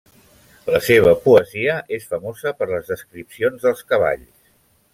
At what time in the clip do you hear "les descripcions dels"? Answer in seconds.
2.73-3.85